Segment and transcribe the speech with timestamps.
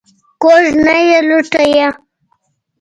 [0.41, 1.87] کوږ نه یې لوټه یې.